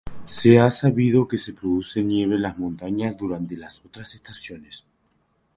Se 0.25 0.57
ha 0.57 0.71
sabido 0.71 1.27
que 1.27 1.37
se 1.37 1.53
produce 1.53 2.03
nieve 2.03 2.33
en 2.33 2.41
las 2.41 2.57
montañas 2.57 3.15
durante 3.19 3.55
las 3.55 3.85
otras 3.85 4.15
estaciones. 4.15 4.83